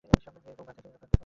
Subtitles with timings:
[0.03, 1.17] সব মিলিয়ে কেমন গা-ছিমছামানি ব্যাপার আছে।